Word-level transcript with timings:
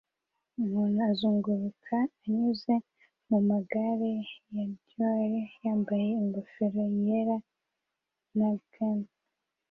Umuntu 0.61 0.99
azunguruka 1.09 1.95
anyuze 2.23 2.73
mumagare 3.29 4.13
ya 4.55 4.65
diry 4.87 5.39
yambaye 5.63 6.07
ingofero 6.21 6.81
yera 7.05 7.37
na 8.37 8.49
gants 8.73 9.13